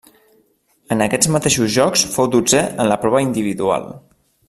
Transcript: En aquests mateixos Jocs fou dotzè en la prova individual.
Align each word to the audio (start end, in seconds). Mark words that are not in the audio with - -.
En 0.95 1.03
aquests 1.07 1.29
mateixos 1.35 1.71
Jocs 1.75 2.07
fou 2.17 2.31
dotzè 2.37 2.63
en 2.71 2.93
la 2.93 2.99
prova 3.07 3.23
individual. 3.29 3.87